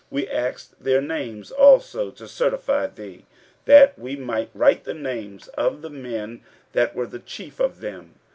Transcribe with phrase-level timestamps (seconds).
[0.01, 3.27] 15:005:010 We asked their names also, to certify thee,
[3.65, 6.41] that we might write the names of the men
[6.73, 8.15] that were the chief of them.